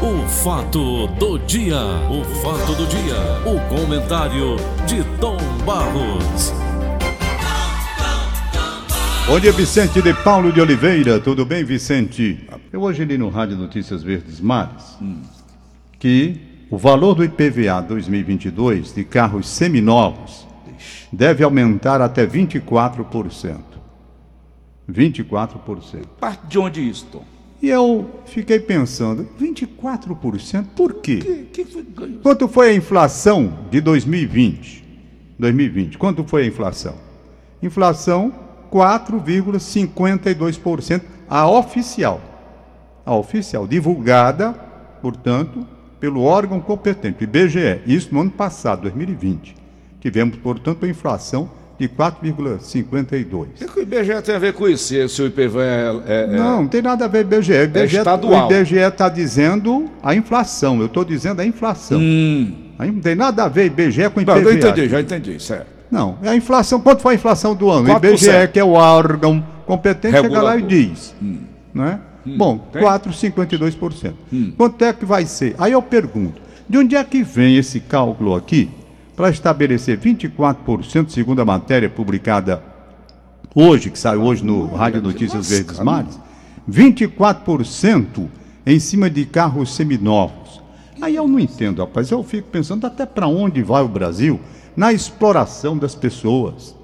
O 0.00 0.28
fato 0.28 1.08
do 1.18 1.40
dia, 1.40 1.76
o 2.08 2.22
fato 2.40 2.72
do 2.76 2.86
dia, 2.86 3.16
o 3.44 3.58
comentário 3.68 4.54
de 4.86 5.02
Tom 5.18 5.36
Barros. 5.66 6.52
Bom 9.26 9.40
dia, 9.40 9.50
Vicente 9.50 10.00
de 10.00 10.14
Paulo 10.14 10.52
de 10.52 10.60
Oliveira. 10.60 11.18
Tudo 11.18 11.44
bem, 11.44 11.64
Vicente? 11.64 12.48
Eu 12.72 12.82
hoje 12.82 13.04
li 13.04 13.18
no 13.18 13.28
Rádio 13.28 13.56
Notícias 13.56 14.04
Verdes 14.04 14.40
Mares 14.40 14.96
que 15.98 16.66
o 16.70 16.78
valor 16.78 17.16
do 17.16 17.24
IPVA 17.24 17.82
2022 17.82 18.94
de 18.94 19.02
carros 19.02 19.48
seminovos 19.48 20.46
deve 21.12 21.42
aumentar 21.42 22.00
até 22.00 22.24
24%. 22.24 23.58
24%. 24.88 26.06
Parte 26.20 26.46
de 26.46 26.56
onde 26.56 26.88
isso, 26.88 27.04
Tom? 27.10 27.37
E 27.60 27.68
eu 27.68 28.08
fiquei 28.26 28.60
pensando, 28.60 29.28
24%? 29.40 30.66
Por 30.76 30.94
quê? 30.94 31.16
Que, 31.16 31.64
que 31.64 31.64
foi? 31.64 31.84
Quanto 32.22 32.46
foi 32.46 32.70
a 32.70 32.74
inflação 32.74 33.66
de 33.70 33.80
2020? 33.80 34.86
2020, 35.38 35.98
quanto 35.98 36.22
foi 36.24 36.44
a 36.44 36.46
inflação? 36.46 36.94
Inflação 37.62 38.32
4,52%, 38.70 41.02
a 41.28 41.48
oficial. 41.48 42.20
A 43.04 43.12
oficial, 43.14 43.66
divulgada, 43.66 44.52
portanto, 45.00 45.66
pelo 45.98 46.22
órgão 46.22 46.60
competente, 46.60 47.24
IBGE. 47.24 47.80
Isso 47.86 48.14
no 48.14 48.20
ano 48.20 48.30
passado, 48.30 48.82
2020. 48.82 49.56
Tivemos, 50.00 50.36
portanto, 50.36 50.84
a 50.84 50.88
inflação 50.88 51.50
de 51.78 51.88
4,52%. 51.88 53.46
O 53.62 53.72
que, 53.72 53.78
o 53.78 53.82
IBGE 53.82 54.22
tem 54.22 54.34
a 54.34 54.38
ver 54.38 54.52
com 54.52 54.68
isso? 54.68 55.08
Se, 55.08 55.22
o 55.22 55.26
IPVA 55.26 55.62
é, 55.62 56.02
é- 56.06 56.22
é- 56.24 56.26
Não, 56.26 56.62
não 56.62 56.68
tem 56.68 56.82
nada 56.82 57.04
a 57.04 57.08
ver 57.08 57.24
com 57.24 57.30
o 57.30 57.34
IBGE. 57.36 57.52
O 57.52 57.62
IBGE 57.64 57.96
estadual. 57.98 58.48
O 58.48 58.52
IBGE 58.52 58.76
está 58.78 59.08
dizendo 59.08 59.88
a 60.02 60.14
inflação. 60.14 60.80
Eu 60.80 60.86
estou 60.86 61.04
dizendo 61.04 61.40
a 61.40 61.46
inflação. 61.46 62.00
Hum. 62.00 62.52
Aí 62.78 62.90
não 62.90 63.00
tem 63.00 63.14
nada 63.14 63.44
a 63.44 63.48
ver 63.48 63.66
IBGE 63.66 64.10
com 64.10 64.20
Não, 64.20 64.36
IPVA. 64.36 64.50
eu 64.50 64.54
entendi, 64.56 64.88
já 64.88 65.00
entendi, 65.00 65.40
certo. 65.42 65.66
Não, 65.90 66.18
é 66.22 66.28
a 66.30 66.36
inflação. 66.36 66.80
Quanto 66.80 67.00
foi 67.00 67.12
a 67.12 67.16
inflação 67.16 67.54
do 67.54 67.70
ano? 67.70 67.88
O 67.88 68.00
4%. 68.00 68.08
IBGE, 68.08 68.48
que 68.52 68.58
é 68.58 68.64
o 68.64 68.72
órgão 68.72 69.44
competente, 69.64 70.16
chega 70.16 70.42
lá 70.42 70.56
e 70.56 70.60
Regulador. 70.60 70.68
diz. 70.68 71.14
Não 71.72 71.84
é? 71.84 71.98
Bom, 72.36 72.58
tem? 72.72 72.82
4,52%. 72.82 74.12
Quanto 74.56 74.84
é 74.84 74.92
que 74.92 75.04
vai 75.04 75.24
ser? 75.24 75.54
Aí 75.58 75.72
eu 75.72 75.80
pergunto, 75.80 76.42
de 76.68 76.76
onde 76.76 76.94
é 76.96 77.02
que 77.02 77.22
vem 77.22 77.56
esse 77.56 77.80
cálculo 77.80 78.34
aqui 78.34 78.68
para 79.18 79.30
estabelecer 79.30 79.98
24%, 79.98 81.08
segundo 81.08 81.42
a 81.42 81.44
matéria 81.44 81.90
publicada 81.90 82.62
hoje, 83.52 83.90
que 83.90 83.98
saiu 83.98 84.22
hoje 84.22 84.44
no 84.44 84.66
Rádio 84.66 85.02
Notícias 85.02 85.50
Verdes 85.50 85.80
Mares, 85.80 86.20
24% 86.70 88.28
em 88.64 88.78
cima 88.78 89.10
de 89.10 89.24
carros 89.24 89.74
seminovos. 89.74 90.62
Aí 91.00 91.16
eu 91.16 91.26
não 91.26 91.40
entendo, 91.40 91.82
rapaz. 91.82 92.12
Eu 92.12 92.22
fico 92.22 92.48
pensando 92.48 92.86
até 92.86 93.04
para 93.04 93.26
onde 93.26 93.60
vai 93.60 93.82
o 93.82 93.88
Brasil 93.88 94.38
na 94.76 94.92
exploração 94.92 95.76
das 95.76 95.96
pessoas, 95.96 96.76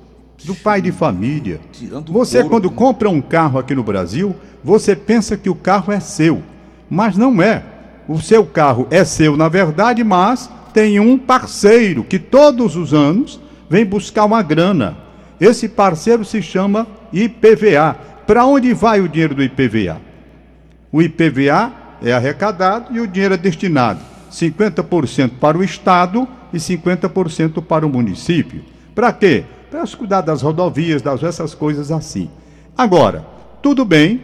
do 0.45 0.57
pai 0.57 0.83
de 0.83 0.91
família. 0.91 1.61
Você, 2.09 2.43
quando 2.43 2.69
né? 2.69 2.75
compra 2.75 3.09
um 3.09 3.23
carro 3.23 3.61
aqui 3.61 3.77
no 3.77 3.85
Brasil, 3.85 4.35
você 4.63 4.97
pensa 4.97 5.37
que 5.37 5.49
o 5.49 5.55
carro 5.55 5.93
é 5.93 6.01
seu, 6.01 6.43
mas 6.91 7.17
não 7.17 7.41
é. 7.41 7.63
O 8.09 8.21
seu 8.21 8.45
carro 8.45 8.89
é 8.91 9.05
seu, 9.05 9.37
na 9.37 9.49
verdade, 9.49 10.03
mas 10.03 10.51
tem 10.75 10.99
um 10.99 11.17
parceiro 11.17 12.03
que 12.03 12.19
todos 12.19 12.75
os 12.75 12.93
anos 12.93 13.41
vem 13.71 13.87
buscar 13.87 14.25
uma 14.25 14.43
grana. 14.43 14.97
Esse 15.41 15.69
parceiro 15.69 16.25
se 16.25 16.43
chama 16.43 16.87
IPVA. 17.13 17.97
Para 18.27 18.45
onde 18.45 18.75
vai 18.75 19.01
o 19.01 19.09
dinheiro 19.09 19.37
do 19.37 19.43
IPVA? 19.43 20.01
O 20.91 21.01
IPVA 21.01 21.73
é 22.03 22.13
arrecadado 22.13 22.95
e 22.95 23.01
o 23.01 23.07
dinheiro 23.07 23.35
é 23.35 23.37
destinado 23.37 24.01
50% 24.31 25.33
para 25.41 25.57
o 25.57 25.63
Estado 25.63 26.27
e 26.53 26.57
50% 26.57 27.63
para 27.63 27.87
o 27.87 27.89
município. 27.89 28.63
Para 28.95 29.13
quê? 29.13 29.45
Para 29.71 29.87
cuidar 29.97 30.23
das 30.23 30.43
rodovias, 30.43 31.03
das 31.03 31.23
essas 31.23 31.55
coisas 31.55 31.93
assim. 31.93 32.29
Agora, 32.77 33.25
tudo 33.63 33.85
bem, 33.85 34.21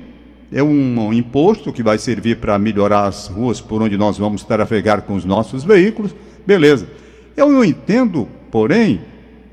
é 0.52 0.62
um, 0.62 1.12
imposto 1.12 1.72
que 1.72 1.82
vai 1.82 1.96
servir 1.96 2.38
para 2.38 2.58
melhorar 2.58 3.06
as 3.06 3.28
ruas 3.28 3.60
por 3.60 3.80
onde 3.80 3.96
nós 3.96 4.18
vamos 4.18 4.42
trafegar 4.42 5.02
com 5.02 5.14
os 5.14 5.24
nossos 5.24 5.62
veículos, 5.62 6.14
beleza. 6.46 6.88
Eu 7.36 7.50
não 7.50 7.64
entendo, 7.64 8.28
porém, 8.50 9.00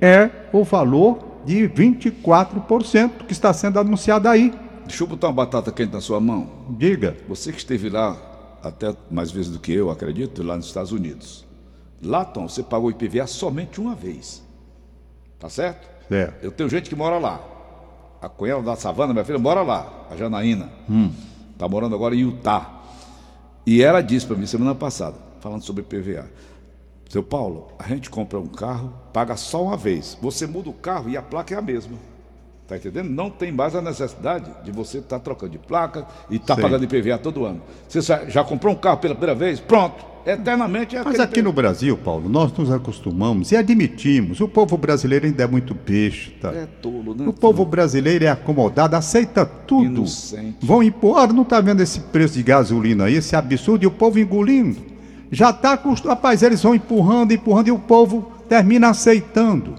é 0.02 0.30
o 0.52 0.64
valor 0.64 1.20
de 1.46 1.68
24% 1.70 3.26
que 3.26 3.32
está 3.32 3.54
sendo 3.54 3.80
anunciado 3.80 4.28
aí. 4.28 4.54
Deixa 4.86 5.04
eu 5.04 5.08
botar 5.08 5.28
uma 5.28 5.34
batata 5.34 5.72
quente 5.72 5.94
na 5.94 6.02
sua 6.02 6.20
mão. 6.20 6.50
Diga. 6.72 7.16
Você 7.28 7.52
que 7.52 7.58
esteve 7.58 7.90
lá, 7.90 8.18
até 8.62 8.94
mais 9.10 9.32
vezes 9.32 9.52
do 9.52 9.60
que 9.60 9.72
eu, 9.72 9.90
acredito, 9.90 10.44
lá 10.44 10.56
nos 10.56 10.68
Estados 10.68 10.92
Unidos. 10.92 11.46
Lá, 12.02 12.24
Tom, 12.24 12.48
você 12.48 12.62
pagou 12.62 12.92
IPVA 12.92 13.28
somente 13.28 13.80
uma 13.82 13.96
vez. 13.96 14.44
Tá 15.40 15.50
certo? 15.50 15.88
É. 16.12 16.32
Eu 16.42 16.52
tenho 16.52 16.70
gente 16.70 16.90
que 16.90 16.96
mora 16.96 17.18
lá. 17.18 17.42
A 18.22 18.28
cunhada 18.30 18.64
da 18.64 18.76
Savana, 18.76 19.14
minha 19.14 19.26
filha, 19.26 19.38
mora 19.38 19.62
lá, 19.62 20.08
a 20.10 20.16
Janaína. 20.16 20.70
Tá 21.58 21.68
morando 21.68 21.96
agora 21.96 22.16
em 22.16 22.20
Utah. 22.20 22.82
E 23.66 23.82
ela 23.82 24.02
disse 24.02 24.26
para 24.26 24.36
mim 24.36 24.46
semana 24.46 24.74
passada, 24.74 25.16
falando 25.40 25.64
sobre 25.64 25.84
IPVA. 25.84 26.30
Seu 27.10 27.24
Paulo, 27.24 27.68
a 27.80 27.88
gente 27.88 28.10
compra 28.10 28.38
um 28.38 28.48
carro, 28.48 28.94
paga 29.14 29.36
só 29.38 29.64
uma 29.64 29.78
vez. 29.78 30.18
Você 30.22 30.46
muda 30.46 30.70
o 30.70 30.74
carro 30.74 31.10
e 31.10 31.16
a 31.16 31.22
placa 31.22 31.56
é 31.56 31.58
a 31.58 31.62
mesma. 31.62 31.98
Tá 32.68 32.76
entendendo? 32.76 33.10
Não 33.10 33.30
tem 33.30 33.50
mais 33.50 33.74
a 33.76 33.82
necessidade 33.82 34.52
de 34.66 34.72
você 34.72 34.98
estar 34.98 35.20
trocando 35.20 35.54
de 35.54 35.58
placa 35.58 36.06
e 36.30 36.36
estar 36.36 36.56
Sei. 36.56 36.62
pagando 36.62 36.84
IPVA 36.84 37.18
todo 37.18 37.46
ano. 37.46 37.62
Você 37.88 38.02
já- 38.02 38.44
comprou 38.44 38.74
um 38.74 38.78
carro 38.78 38.98
pela 38.98 39.16
primeira 39.16 39.34
vez? 39.34 39.60
Pronto. 39.60 40.06
Eternamente 40.26 40.94
é 40.94 41.02
Mas 41.02 41.22
aqui 41.22 41.42
no 41.42 41.54
Brasil, 41.54 41.98
Paulo, 41.98 42.28
nós 42.28 42.52
nos 42.52 42.70
acostumamos 42.70 43.54
e 43.54 43.56
admitimos, 43.56 44.42
o 44.42 44.48
povo 44.50 44.76
brasileiro 44.76 45.26
ainda 45.26 45.44
é 45.44 45.48
muito 45.48 45.74
besta. 45.74 46.50
É 46.50 46.66
tolo, 46.82 47.16
né? 47.16 47.26
O 47.26 47.32
povo 47.32 47.64
brasileiro 47.64 48.26
é 48.26 48.28
acomodado, 48.28 48.98
aceita 48.98 49.46
tudo. 49.46 49.86
Inocente. 49.86 50.58
Vão 50.62 50.84
impor, 50.84 51.32
não 51.32 51.44
está 51.44 51.62
vendo 51.62 51.80
esse 51.82 52.02
preço 52.02 52.34
de 52.34 52.44
gasolina 52.44 53.06
aí, 53.06 53.14
esse 53.16 53.38
absurdo, 53.38 53.84
e 53.86 53.88
o 53.88 53.92
povo 53.92 54.20
engolindo. 54.20 54.97
Já 55.32 55.50
está 55.50 55.74
acostumado, 55.74 56.16
rapaz, 56.16 56.42
eles 56.42 56.62
vão 56.62 56.76
empurrando, 56.76 57.34
empurrando, 57.34 57.68
e 57.68 57.72
o 57.72 57.80
povo 57.80 58.32
termina 58.48 58.90
aceitando. 58.90 59.76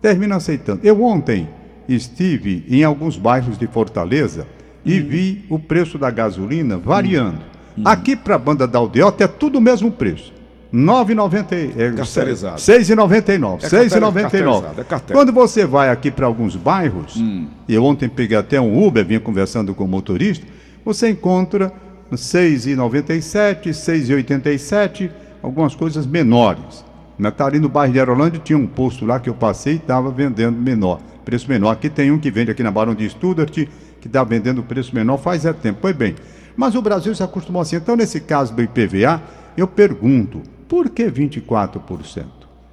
Termina 0.00 0.36
aceitando. 0.36 0.80
Eu 0.82 1.02
ontem 1.02 1.48
estive 1.88 2.64
em 2.68 2.84
alguns 2.84 3.16
bairros 3.16 3.58
de 3.58 3.66
Fortaleza 3.66 4.46
e 4.84 5.00
vi 5.00 5.44
o 5.48 5.58
preço 5.58 5.96
da 5.96 6.10
gasolina 6.10 6.76
variando. 6.76 7.40
Aqui 7.84 8.14
para 8.14 8.34
a 8.34 8.38
banda 8.38 8.66
da 8.66 8.78
Aldeota 8.78 9.24
é 9.24 9.26
tudo 9.26 9.58
o 9.58 9.60
mesmo 9.60 9.90
preço. 9.90 10.32
R$ 10.72 10.80
9,90. 10.80 11.70
É, 11.76 11.92
Cartelizado. 11.92 12.56
R$ 12.56 12.78
6,99. 12.78 13.62
É 13.62 13.68
R$ 13.68 13.86
6,99. 13.86 14.12
cartelizado, 14.22 14.80
é 14.80 14.84
cartel. 14.84 15.16
Quando 15.16 15.32
você 15.32 15.64
vai 15.64 15.88
aqui 15.88 16.10
para 16.10 16.26
alguns 16.26 16.56
bairros, 16.56 17.16
e 17.16 17.74
eu 17.74 17.84
ontem 17.84 18.08
peguei 18.08 18.36
até 18.36 18.60
um 18.60 18.84
Uber, 18.84 19.04
vinha 19.04 19.20
conversando 19.20 19.74
com 19.74 19.84
o 19.84 19.88
motorista, 19.88 20.46
você 20.84 21.10
encontra 21.10 21.72
6,97, 22.12 23.66
R$ 23.66 23.70
6,87, 23.72 25.10
algumas 25.42 25.74
coisas 25.74 26.06
menores. 26.06 26.84
Na 27.18 27.32
ali 27.40 27.60
no 27.60 27.68
bairro 27.68 27.92
de 27.92 27.98
Aerolândia 27.98 28.40
tinha 28.42 28.58
um 28.58 28.66
posto 28.66 29.06
lá 29.06 29.20
que 29.20 29.28
eu 29.28 29.34
passei 29.34 29.74
e 29.74 29.76
estava 29.76 30.10
vendendo 30.10 30.56
menor, 30.58 31.00
preço 31.24 31.48
menor. 31.48 31.70
Aqui 31.70 31.88
tem 31.88 32.10
um 32.10 32.18
que 32.18 32.30
vende 32.30 32.50
aqui 32.50 32.62
na 32.62 32.70
Barão 32.70 32.94
de 32.94 33.08
Studart, 33.08 33.52
que 33.52 34.08
está 34.08 34.24
vendendo 34.24 34.62
preço 34.62 34.94
menor 34.94 35.18
faz 35.18 35.44
é 35.44 35.52
tempo. 35.52 35.78
Pois 35.80 35.94
bem, 35.94 36.16
mas 36.56 36.74
o 36.74 36.82
Brasil 36.82 37.14
se 37.14 37.22
acostumou 37.22 37.62
assim. 37.62 37.76
Então, 37.76 37.96
nesse 37.96 38.20
caso 38.20 38.52
do 38.52 38.62
IPVA, 38.62 39.22
eu 39.56 39.66
pergunto, 39.66 40.42
por 40.68 40.90
que 40.90 41.04
24%? 41.04 42.24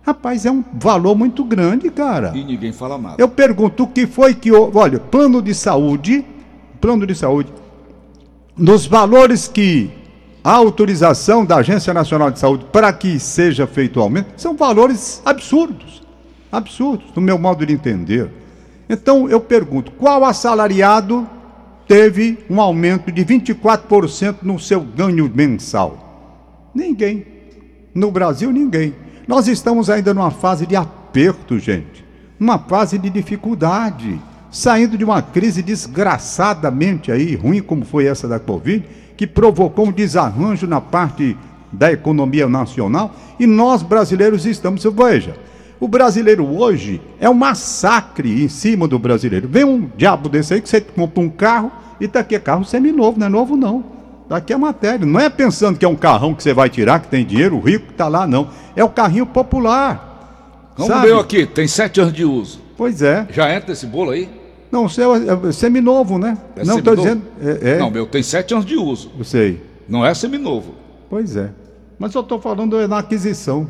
Rapaz, 0.04 0.46
é 0.46 0.52
um 0.52 0.64
valor 0.74 1.16
muito 1.16 1.44
grande, 1.44 1.90
cara. 1.92 2.32
E 2.36 2.44
ninguém 2.44 2.74
fala 2.74 2.98
nada. 2.98 3.16
Eu 3.20 3.30
pergunto 3.30 3.84
o 3.84 3.88
que 3.88 4.08
foi 4.08 4.34
que 4.34 4.52
houve. 4.52 4.76
Olha, 4.78 5.00
plano 5.00 5.42
de 5.42 5.54
saúde, 5.54 6.26
plano 6.80 7.06
de 7.06 7.14
saúde, 7.14 7.54
nos 8.62 8.86
valores 8.86 9.48
que 9.48 9.90
a 10.44 10.54
autorização 10.54 11.44
da 11.44 11.58
Agência 11.58 11.92
Nacional 11.92 12.30
de 12.30 12.38
Saúde 12.38 12.66
para 12.72 12.94
que 12.94 13.20
seja 13.20 13.66
feito 13.66 14.00
o 14.00 14.04
aumento, 14.04 14.40
são 14.40 14.56
valores 14.56 15.20
absurdos. 15.26 16.04
Absurdos, 16.52 17.08
no 17.16 17.22
meu 17.22 17.40
modo 17.40 17.66
de 17.66 17.74
entender. 17.74 18.30
Então 18.88 19.28
eu 19.28 19.40
pergunto, 19.40 19.92
qual 19.94 20.24
assalariado 20.24 21.28
teve 21.88 22.38
um 22.48 22.62
aumento 22.62 23.12
de 23.12 23.26
24% 23.26 24.38
no 24.44 24.60
seu 24.60 24.82
ganho 24.82 25.32
mensal? 25.34 26.70
Ninguém. 26.74 27.26
No 27.96 28.12
Brasil, 28.12 28.52
ninguém. 28.52 28.94
Nós 29.28 29.48
estamos 29.48 29.90
ainda 29.90 30.14
numa 30.14 30.32
fase 30.32 30.68
de 30.68 30.76
aperto, 30.76 31.58
gente. 31.58 32.06
Uma 32.40 32.60
fase 32.60 33.00
de 33.00 33.10
dificuldade. 33.10 34.22
Saindo 34.52 34.98
de 34.98 35.06
uma 35.06 35.22
crise 35.22 35.64
desgraçadamente 35.64 37.10
aí, 37.10 37.36
ruim 37.36 37.62
como 37.62 37.86
foi 37.86 38.06
essa 38.06 38.28
da 38.28 38.38
Covid, 38.38 38.86
que 39.16 39.26
provocou 39.26 39.88
um 39.88 39.92
desarranjo 39.92 40.68
na 40.68 40.82
parte 40.82 41.38
da 41.72 41.90
economia 41.90 42.50
nacional. 42.50 43.16
E 43.40 43.48
nós, 43.48 43.82
brasileiros, 43.82 44.46
estamos. 44.46 44.84
Veja, 44.84 45.36
o 45.80 45.88
brasileiro 45.88 46.46
hoje 46.46 47.02
é 47.20 47.30
um 47.30 47.34
massacre 47.34 48.44
em 48.44 48.50
cima 48.50 48.88
do 48.88 49.00
brasileiro. 49.00 49.48
Vem 49.48 49.64
um 49.64 49.90
diabo 49.96 50.28
desse 50.28 50.54
aí 50.54 50.62
que 50.62 50.68
você 50.68 50.82
compra 50.82 51.24
um 51.24 51.30
carro 51.30 51.72
e 52.00 52.08
tá 52.08 52.20
aqui 52.20 52.36
é 52.36 52.40
carro 52.40 52.66
seminovo, 52.66 53.18
não 53.18 53.28
é 53.28 53.30
novo 53.30 53.56
não. 53.56 53.84
Tá 54.28 54.38
aqui 54.38 54.52
a 54.52 54.58
matéria. 54.58 55.06
Não 55.06 55.20
é 55.20 55.30
pensando 55.30 55.80
que 55.80 55.86
é 55.86 55.88
um 55.88 55.96
carrão 55.96 56.34
que 56.34 56.44
você 56.44 56.54
vai 56.54 56.70
tirar, 56.70 57.00
que 57.00 57.08
tem 57.08 57.26
dinheiro, 57.26 57.56
o 57.56 57.60
rico 57.60 57.88
que 57.88 57.94
tá 57.94 58.08
lá, 58.08 58.28
não. 58.28 58.50
É 58.76 58.84
o 58.84 58.90
carrinho 58.90 59.26
popular. 59.26 60.72
Vamos 60.78 60.94
sabe? 60.94 61.12
aqui, 61.14 61.46
tem 61.46 61.68
sete 61.68 62.00
anos 62.00 62.14
de 62.14 62.26
uso. 62.26 62.60
Pois 62.82 63.00
é. 63.04 63.28
Já 63.30 63.54
entra 63.54 63.74
esse 63.74 63.86
bolo 63.86 64.10
aí? 64.10 64.28
Não, 64.72 64.86
o 64.86 64.90
seu 64.90 65.14
é, 65.14 65.50
é 65.50 65.52
seminovo, 65.52 66.18
né? 66.18 66.36
É 66.56 66.66
não, 66.66 66.80
estou 66.80 66.96
seminovo? 66.96 67.22
dizendo. 67.38 67.60
É, 67.64 67.74
é, 67.74 67.78
Não, 67.78 67.92
meu 67.92 68.08
tem 68.08 68.24
sete 68.24 68.56
anos 68.56 68.66
de 68.66 68.76
uso. 68.76 69.12
eu 69.20 69.24
sei. 69.24 69.62
Não 69.88 70.04
é 70.04 70.12
seminovo. 70.16 70.74
Pois 71.08 71.36
é. 71.36 71.52
Mas 72.00 72.16
eu 72.16 72.22
estou 72.22 72.42
falando 72.42 72.80
é 72.80 72.88
na 72.88 72.98
aquisição. 72.98 73.70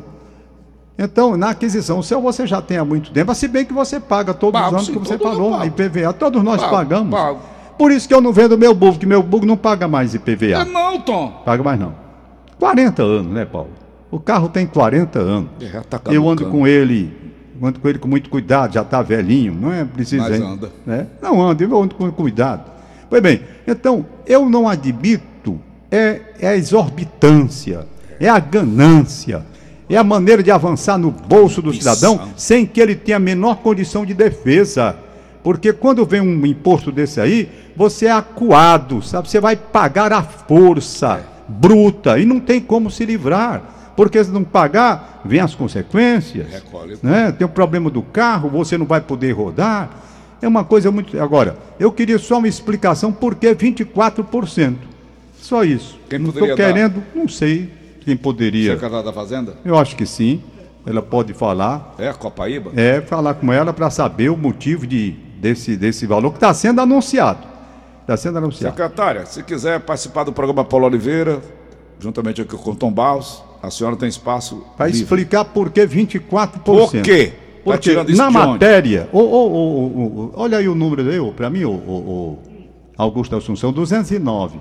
Então, 0.98 1.36
na 1.36 1.50
aquisição, 1.50 1.98
o 1.98 2.02
seu 2.02 2.22
você 2.22 2.46
já 2.46 2.62
tem 2.62 2.78
há 2.78 2.86
muito 2.86 3.10
tempo, 3.10 3.34
se 3.34 3.48
bem 3.48 3.66
que 3.66 3.74
você 3.74 4.00
paga 4.00 4.32
todos 4.32 4.58
Pago, 4.58 4.68
os 4.68 4.74
anos 4.76 4.86
sim, 4.86 4.92
que 4.94 4.98
você 5.00 5.18
falou. 5.18 5.62
IPVA, 5.62 6.14
todos 6.14 6.42
nós 6.42 6.62
Pago, 6.62 6.72
pagamos. 6.72 7.10
pago. 7.10 7.40
Por 7.76 7.92
isso 7.92 8.08
que 8.08 8.14
eu 8.14 8.20
não 8.22 8.32
vendo 8.32 8.56
meu 8.56 8.72
bug, 8.72 8.96
que 8.96 9.04
meu 9.04 9.22
bug 9.22 9.44
não 9.44 9.58
paga 9.58 9.86
mais 9.86 10.14
É 10.14 10.16
IPVA. 10.16 10.64
não, 10.64 10.98
Tom. 10.98 11.42
Paga 11.44 11.62
mais 11.62 11.78
não. 11.78 11.94
40 12.58 13.02
anos, 13.02 13.30
né, 13.30 13.44
Paulo? 13.44 13.68
O 14.10 14.18
carro 14.18 14.48
tem 14.48 14.66
40 14.66 15.18
anos. 15.18 15.50
Já 15.60 15.82
tá 15.82 16.00
eu 16.06 16.26
ando 16.26 16.46
com 16.46 16.66
ele, 16.66 17.21
ando 17.66 17.80
com 17.80 17.88
ele 17.88 17.98
com 17.98 18.08
muito 18.08 18.28
cuidado, 18.28 18.74
já 18.74 18.82
está 18.82 19.02
velhinho, 19.02 19.54
não 19.54 19.72
é 19.72 19.84
preciso. 19.84 20.22
Mas 20.22 20.40
anda. 20.40 20.70
né? 20.84 21.06
Não 21.20 21.40
anda, 21.40 21.62
eu 21.62 21.82
ando 21.82 21.94
com 21.94 22.10
cuidado. 22.10 22.70
Pois 23.08 23.22
bem, 23.22 23.42
então, 23.66 24.06
eu 24.26 24.48
não 24.48 24.68
admito 24.68 25.60
é, 25.90 26.20
é 26.40 26.48
a 26.48 26.56
exorbitância, 26.56 27.86
é 28.18 28.28
a 28.28 28.38
ganância, 28.38 29.44
é 29.88 29.96
a 29.96 30.02
maneira 30.04 30.42
de 30.42 30.50
avançar 30.50 30.96
no 30.96 31.10
bolso 31.10 31.60
do 31.60 31.72
cidadão 31.74 32.28
sem 32.36 32.64
que 32.64 32.80
ele 32.80 32.94
tenha 32.94 33.18
a 33.18 33.20
menor 33.20 33.56
condição 33.56 34.06
de 34.06 34.14
defesa. 34.14 34.96
Porque 35.42 35.72
quando 35.72 36.06
vem 36.06 36.20
um 36.20 36.46
imposto 36.46 36.90
desse 36.90 37.20
aí, 37.20 37.50
você 37.76 38.06
é 38.06 38.12
acuado, 38.12 39.02
sabe? 39.02 39.28
Você 39.28 39.40
vai 39.40 39.56
pagar 39.56 40.12
à 40.12 40.22
força, 40.22 41.20
bruta, 41.48 42.18
e 42.18 42.24
não 42.24 42.40
tem 42.40 42.60
como 42.60 42.90
se 42.90 43.04
livrar. 43.04 43.62
Porque 43.96 44.22
se 44.22 44.30
não 44.30 44.44
pagar, 44.44 45.20
vem 45.24 45.40
as 45.40 45.54
consequências. 45.54 46.48
Recolhe. 46.50 46.98
Né? 47.02 47.32
Tem 47.32 47.46
o 47.46 47.50
problema 47.50 47.90
do 47.90 48.02
carro, 48.02 48.48
você 48.48 48.78
não 48.78 48.86
vai 48.86 49.00
poder 49.00 49.32
rodar. 49.32 49.90
É 50.40 50.48
uma 50.48 50.64
coisa 50.64 50.90
muito. 50.90 51.20
Agora, 51.20 51.56
eu 51.78 51.92
queria 51.92 52.18
só 52.18 52.38
uma 52.38 52.48
explicação 52.48 53.12
por 53.12 53.34
que 53.34 53.54
24%. 53.54 54.76
Só 55.36 55.64
isso. 55.64 55.98
Quem 56.08 56.18
não 56.18 56.30
estou 56.30 56.48
dar? 56.48 56.56
querendo, 56.56 57.02
não 57.14 57.28
sei 57.28 57.70
quem 58.00 58.16
poderia. 58.16 58.72
Secretário 58.72 59.04
da 59.04 59.12
Fazenda? 59.12 59.54
Eu 59.64 59.78
acho 59.78 59.96
que 59.96 60.06
sim. 60.06 60.42
Ela 60.84 61.00
pode 61.00 61.32
falar. 61.32 61.94
É, 61.98 62.12
Copaíba? 62.12 62.72
É, 62.74 63.00
falar 63.00 63.34
com 63.34 63.52
ela 63.52 63.72
para 63.72 63.88
saber 63.88 64.30
o 64.30 64.36
motivo 64.36 64.84
de, 64.84 65.12
desse, 65.40 65.76
desse 65.76 66.06
valor 66.06 66.30
que 66.30 66.38
está 66.38 66.52
sendo 66.52 66.80
anunciado. 66.80 67.46
Está 68.00 68.16
sendo 68.16 68.38
anunciado. 68.38 68.74
Secretária, 68.76 69.24
se 69.26 69.44
quiser 69.44 69.78
participar 69.80 70.24
do 70.24 70.32
programa 70.32 70.64
Paulo 70.64 70.86
Oliveira, 70.86 71.40
juntamente 72.00 72.42
aqui 72.42 72.56
com 72.56 72.70
o 72.72 72.74
Tom 72.74 72.90
Barros, 72.90 73.44
a 73.62 73.70
senhora 73.70 73.94
tem 73.96 74.08
espaço 74.08 74.64
Para 74.76 74.90
explicar 74.90 75.44
por 75.44 75.70
que 75.70 75.86
24%. 75.86 76.62
Por 76.64 76.90
quê? 76.90 77.26
Tá 77.26 77.62
Porque 77.64 77.90
isso 77.90 78.16
na 78.16 78.28
matéria, 78.28 79.08
ô, 79.12 79.20
ô, 79.20 79.46
ô, 79.46 80.30
olha 80.34 80.58
aí 80.58 80.68
o 80.68 80.74
número 80.74 81.08
aí, 81.08 81.32
para 81.32 81.48
mim, 81.48 81.62
o 81.64 82.36
Augusto 82.98 83.36
Assunção, 83.36 83.72
209. 83.72 84.58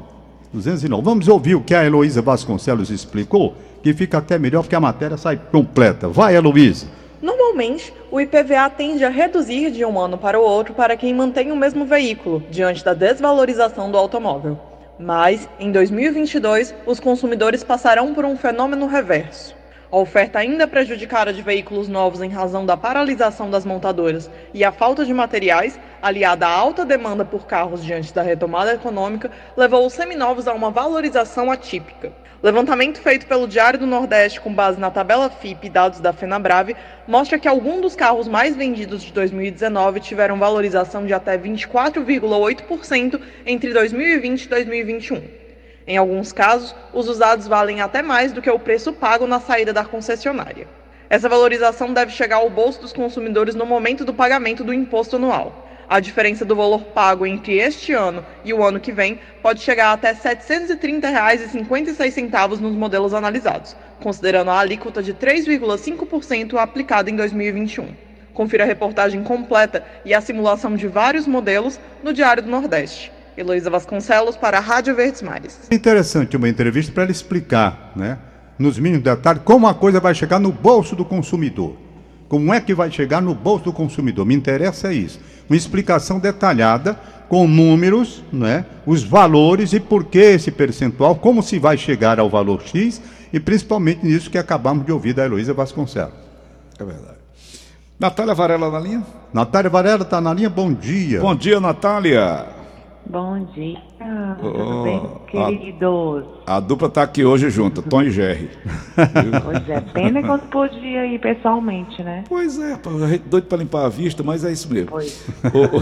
209. 0.53 1.03
Vamos 1.03 1.27
ouvir 1.27 1.55
o 1.55 1.61
que 1.61 1.73
a 1.73 1.83
Heloísa 1.83 2.21
Vasconcelos 2.21 2.91
explicou, 2.91 3.55
que 3.81 3.91
fica 3.93 4.19
até 4.19 4.37
melhor 4.37 4.61
porque 4.61 4.75
a 4.75 4.79
matéria 4.79 5.17
sai 5.17 5.35
completa. 5.51 6.07
Vai, 6.07 6.35
Heloísa. 6.35 6.85
Normalmente, 7.21 7.91
o 8.11 8.19
IPVA 8.19 8.69
tende 8.69 9.03
a 9.03 9.09
reduzir 9.09 9.71
de 9.71 9.83
um 9.83 9.99
ano 9.99 10.17
para 10.17 10.39
o 10.39 10.43
outro 10.43 10.73
para 10.73 10.95
quem 10.95 11.13
mantém 11.13 11.51
o 11.51 11.55
mesmo 11.55 11.85
veículo, 11.85 12.43
diante 12.51 12.83
da 12.83 12.93
desvalorização 12.93 13.91
do 13.91 13.97
automóvel. 13.97 14.59
Mas, 15.01 15.49
em 15.59 15.71
2022, 15.71 16.75
os 16.85 16.99
consumidores 16.99 17.63
passarão 17.63 18.13
por 18.13 18.23
um 18.23 18.37
fenômeno 18.37 18.85
reverso. 18.85 19.55
A 19.91 19.97
oferta 19.97 20.37
ainda 20.37 20.67
prejudicada 20.67 21.33
de 21.33 21.41
veículos 21.41 21.87
novos 21.87 22.21
em 22.21 22.29
razão 22.29 22.67
da 22.67 22.77
paralisação 22.77 23.49
das 23.49 23.65
montadoras 23.65 24.29
e 24.53 24.63
a 24.63 24.71
falta 24.71 25.03
de 25.03 25.11
materiais, 25.11 25.79
aliada 26.03 26.45
à 26.45 26.51
alta 26.51 26.85
demanda 26.85 27.25
por 27.25 27.47
carros 27.47 27.83
diante 27.83 28.13
da 28.13 28.21
retomada 28.21 28.75
econômica, 28.75 29.31
levou 29.57 29.87
os 29.87 29.93
seminovos 29.93 30.47
a 30.47 30.53
uma 30.53 30.69
valorização 30.69 31.49
atípica. 31.49 32.13
Levantamento 32.43 32.99
feito 32.99 33.27
pelo 33.27 33.47
Diário 33.47 33.77
do 33.77 33.85
Nordeste 33.85 34.41
com 34.41 34.51
base 34.51 34.79
na 34.79 34.89
tabela 34.89 35.29
FIP 35.29 35.67
e 35.67 35.69
dados 35.69 35.99
da 35.99 36.11
FenaBrave 36.11 36.75
mostra 37.07 37.37
que 37.37 37.47
alguns 37.47 37.81
dos 37.81 37.95
carros 37.95 38.27
mais 38.27 38.55
vendidos 38.55 39.03
de 39.03 39.13
2019 39.13 39.99
tiveram 39.99 40.39
valorização 40.39 41.05
de 41.05 41.13
até 41.13 41.37
24,8% 41.37 43.21
entre 43.45 43.71
2020 43.71 44.45
e 44.45 44.49
2021. 44.49 45.21
Em 45.85 45.97
alguns 45.97 46.33
casos, 46.33 46.73
os 46.91 47.07
usados 47.07 47.47
valem 47.47 47.79
até 47.79 48.01
mais 48.01 48.31
do 48.31 48.41
que 48.41 48.49
o 48.49 48.57
preço 48.57 48.91
pago 48.91 49.27
na 49.27 49.39
saída 49.39 49.71
da 49.71 49.85
concessionária. 49.85 50.67
Essa 51.11 51.29
valorização 51.29 51.93
deve 51.93 52.11
chegar 52.11 52.37
ao 52.37 52.49
bolso 52.49 52.81
dos 52.81 52.91
consumidores 52.91 53.53
no 53.53 53.67
momento 53.67 54.03
do 54.03 54.15
pagamento 54.15 54.63
do 54.63 54.73
imposto 54.73 55.17
anual. 55.17 55.70
A 55.91 55.99
diferença 55.99 56.43
do 56.45 56.55
valor 56.55 56.85
pago 56.85 57.25
entre 57.25 57.57
este 57.57 57.91
ano 57.91 58.23
e 58.45 58.53
o 58.53 58.63
ano 58.63 58.79
que 58.79 58.93
vem 58.93 59.19
pode 59.41 59.59
chegar 59.59 59.91
até 59.91 60.13
R$ 60.13 60.19
730,56 60.19 62.61
nos 62.61 62.73
modelos 62.73 63.13
analisados, 63.13 63.75
considerando 63.99 64.51
a 64.51 64.57
alíquota 64.57 65.03
de 65.03 65.13
3,5% 65.13 66.57
aplicada 66.57 67.09
em 67.09 67.15
2021. 67.17 67.89
Confira 68.33 68.63
a 68.63 68.67
reportagem 68.67 69.21
completa 69.21 69.83
e 70.05 70.13
a 70.13 70.21
simulação 70.21 70.77
de 70.77 70.87
vários 70.87 71.27
modelos 71.27 71.77
no 72.01 72.13
Diário 72.13 72.41
do 72.41 72.49
Nordeste. 72.49 73.11
Heloísa 73.35 73.69
Vasconcelos 73.69 74.37
para 74.37 74.59
a 74.59 74.61
Rádio 74.61 74.95
Verdes 74.95 75.21
Mares. 75.21 75.59
Interessante 75.69 76.37
uma 76.37 76.47
entrevista 76.47 76.93
para 76.93 77.03
ela 77.03 77.11
explicar, 77.11 77.91
né, 77.97 78.17
nos 78.57 78.79
mínimos 78.79 79.03
detalhes, 79.03 79.41
como 79.43 79.67
a 79.67 79.73
coisa 79.73 79.99
vai 79.99 80.15
chegar 80.15 80.39
no 80.39 80.53
bolso 80.53 80.95
do 80.95 81.03
consumidor. 81.03 81.90
Como 82.31 82.53
é 82.53 82.61
que 82.61 82.73
vai 82.73 82.89
chegar 82.89 83.21
no 83.21 83.35
bolso 83.35 83.65
do 83.65 83.73
consumidor? 83.73 84.25
Me 84.25 84.33
interessa 84.33 84.93
isso. 84.93 85.19
Uma 85.49 85.57
explicação 85.57 86.17
detalhada, 86.17 86.97
com 87.27 87.45
números, 87.45 88.23
né, 88.31 88.65
os 88.85 89.03
valores 89.03 89.73
e 89.73 89.81
por 89.81 90.05
que 90.05 90.19
esse 90.19 90.49
percentual, 90.49 91.13
como 91.13 91.43
se 91.43 91.59
vai 91.59 91.75
chegar 91.75 92.21
ao 92.21 92.29
valor 92.29 92.61
X 92.61 93.01
e 93.33 93.37
principalmente 93.37 94.05
nisso 94.05 94.29
que 94.29 94.37
acabamos 94.37 94.85
de 94.85 94.93
ouvir 94.93 95.13
da 95.13 95.25
Heloísa 95.25 95.53
Vasconcelos. 95.53 96.13
É 96.79 96.85
verdade. 96.85 97.17
Natália 97.99 98.33
Varela 98.33 98.71
na 98.71 98.79
linha? 98.79 99.05
Natália 99.33 99.69
Varela 99.69 100.03
está 100.03 100.21
na 100.21 100.33
linha, 100.33 100.49
bom 100.49 100.71
dia. 100.71 101.19
Bom 101.19 101.35
dia, 101.35 101.59
Natália. 101.59 102.60
Bom 103.09 103.43
dia, 103.53 103.77
Oh, 103.99 104.35
tudo 104.41 104.83
bem, 104.83 104.97
a- 105.41 105.47
queridos? 105.47 106.23
A 106.47 106.59
dupla 106.61 106.89
tá 106.89 107.03
aqui 107.03 107.25
hoje 107.25 107.49
junto, 107.49 107.81
Tom 107.81 108.03
e 108.03 108.11
Jerry. 108.11 108.49
Pois 109.43 109.69
é, 109.69 109.81
pena 109.81 110.21
que 110.21 110.27
eu 110.29 110.37
não 110.37 110.47
podia 110.47 111.05
ir 111.07 111.19
pessoalmente, 111.19 112.01
né? 112.03 112.23
Pois 112.29 112.57
é, 112.59 112.73
a 112.73 113.07
gente 113.09 113.23
doido 113.27 113.45
para 113.47 113.57
limpar 113.57 113.85
a 113.85 113.89
vista, 113.89 114.23
mas 114.23 114.45
é 114.45 114.51
isso 114.51 114.71
mesmo. 114.71 114.91
Pois. 114.91 115.27
Ô. 115.45 115.81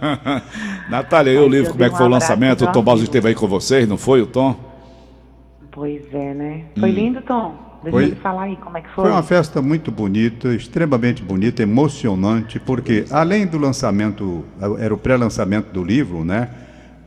Natália, 0.90 1.32
e 1.32 1.36
o 1.38 1.42
Ai, 1.42 1.48
livro, 1.48 1.68
eu 1.68 1.72
como 1.72 1.84
é 1.84 1.88
que 1.88 1.94
um 1.94 1.98
foi 1.98 2.06
o 2.06 2.10
lançamento? 2.10 2.64
O 2.64 2.72
Tom 2.72 2.80
amigos. 2.80 3.02
esteve 3.04 3.28
aí 3.28 3.34
com 3.34 3.46
vocês, 3.46 3.86
não 3.88 3.96
foi 3.98 4.20
o 4.22 4.26
Tom? 4.26 4.56
Pois 5.70 6.02
é, 6.12 6.34
né? 6.34 6.64
Foi 6.78 6.90
lindo, 6.90 7.22
Tom? 7.22 7.54
Deixa 7.82 7.90
Foi. 7.90 8.04
ele 8.04 8.14
falar 8.16 8.42
aí 8.42 8.56
como 8.56 8.78
é 8.78 8.80
que 8.80 8.88
foi. 8.90 9.04
Foi 9.04 9.12
uma 9.12 9.22
festa 9.22 9.60
muito 9.60 9.90
bonita, 9.90 10.54
extremamente 10.54 11.20
bonita, 11.22 11.62
emocionante, 11.62 12.60
porque 12.60 13.04
além 13.10 13.44
do 13.44 13.58
lançamento, 13.58 14.44
era 14.78 14.94
o 14.94 14.98
pré-lançamento 14.98 15.72
do 15.72 15.82
livro, 15.82 16.24
né? 16.24 16.48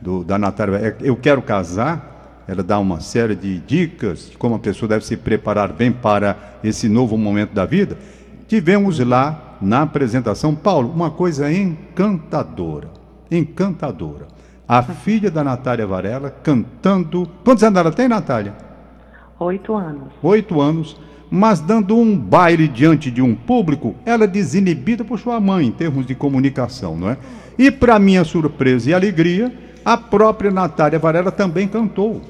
Do, 0.00 0.22
da 0.22 0.36
Natália, 0.38 0.76
é, 0.76 0.96
Eu 1.00 1.16
Quero 1.16 1.40
Casar, 1.40 2.44
ela 2.46 2.62
dá 2.62 2.78
uma 2.78 3.00
série 3.00 3.34
de 3.34 3.58
dicas 3.60 4.30
de 4.30 4.36
como 4.36 4.54
a 4.54 4.58
pessoa 4.58 4.88
deve 4.88 5.04
se 5.04 5.16
preparar 5.16 5.72
bem 5.72 5.90
para 5.90 6.36
esse 6.62 6.88
novo 6.88 7.16
momento 7.16 7.54
da 7.54 7.64
vida. 7.64 7.96
Tivemos 8.46 8.98
lá 9.00 9.56
na 9.60 9.82
apresentação, 9.82 10.54
Paulo, 10.54 10.92
uma 10.92 11.10
coisa 11.10 11.50
encantadora, 11.50 12.90
encantadora. 13.30 14.26
A 14.68 14.82
filha 14.82 15.30
da 15.30 15.42
Natália 15.42 15.86
Varela 15.86 16.28
cantando. 16.42 17.26
Quantos 17.42 17.64
anos 17.64 17.78
ela 17.78 17.92
tem, 17.92 18.08
Natália? 18.08 18.65
Oito 19.38 19.74
anos. 19.74 20.08
oito 20.22 20.60
anos, 20.60 20.96
mas 21.30 21.60
dando 21.60 21.96
um 21.96 22.16
baile 22.16 22.66
diante 22.68 23.10
de 23.10 23.20
um 23.20 23.34
público, 23.34 23.94
ela 24.06 24.24
é 24.24 24.26
desinibida 24.26 25.04
por 25.04 25.18
sua 25.18 25.38
mãe 25.40 25.66
em 25.66 25.72
termos 25.72 26.06
de 26.06 26.14
comunicação, 26.14 26.96
não 26.96 27.10
é? 27.10 27.18
E 27.58 27.70
para 27.70 27.98
minha 27.98 28.24
surpresa 28.24 28.90
e 28.90 28.94
alegria, 28.94 29.52
a 29.84 29.96
própria 29.96 30.50
Natália 30.50 30.98
Varela 30.98 31.30
também 31.30 31.68
cantou. 31.68 32.22